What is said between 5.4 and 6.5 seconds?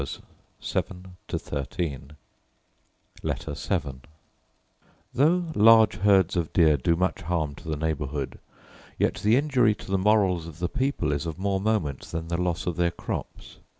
large herds